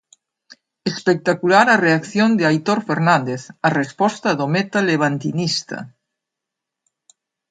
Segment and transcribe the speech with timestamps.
[0.91, 5.77] Espectacular a reacción de Aitor Fernández, a resposta do meta levantinista.